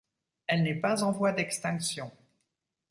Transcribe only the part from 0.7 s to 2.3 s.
pas en voie d'extinction.